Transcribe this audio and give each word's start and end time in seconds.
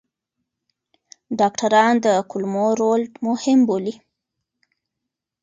ډاکټران 1.39 1.93
د 2.05 2.07
کولمو 2.29 2.67
رول 2.81 3.01
مهم 3.25 3.59
بولي. 3.67 3.95